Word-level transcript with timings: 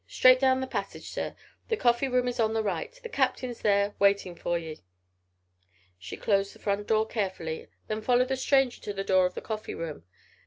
Straight 0.07 0.39
down 0.39 0.61
the 0.61 0.65
passage, 0.65 1.11
zir. 1.11 1.35
The 1.67 1.77
coffee 1.77 2.07
room 2.07 2.27
is 2.27 2.39
on 2.39 2.53
the 2.55 2.63
right. 2.63 2.99
The 3.03 3.07
Captain's 3.09 3.61
there, 3.61 3.93
waiting 3.99 4.33
for 4.33 4.57
ye." 4.57 4.79
She 5.99 6.17
closed 6.17 6.55
the 6.55 6.57
front 6.57 6.87
door 6.87 7.05
carefully, 7.05 7.67
then 7.87 8.01
followed 8.01 8.29
the 8.29 8.35
stranger 8.35 8.81
to 8.81 8.93
the 8.93 9.03
door 9.03 9.27
of 9.27 9.35
the 9.35 9.41
coffee 9.41 9.75
room. 9.75 10.05